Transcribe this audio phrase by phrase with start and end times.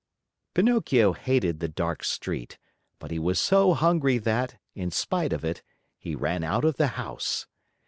[0.55, 2.57] Pinocchio hated the dark street,
[2.97, 5.61] but he was so hungry that, in spite of it,
[5.99, 7.45] he ran out of the house.